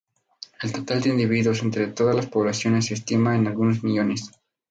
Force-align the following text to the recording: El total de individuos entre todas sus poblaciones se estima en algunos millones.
El 0.63 0.73
total 0.73 1.01
de 1.03 1.09
individuos 1.11 1.61
entre 1.61 1.85
todas 1.85 2.15
sus 2.17 2.25
poblaciones 2.25 2.87
se 2.87 2.95
estima 2.95 3.35
en 3.35 3.45
algunos 3.45 3.83
millones. 3.83 4.31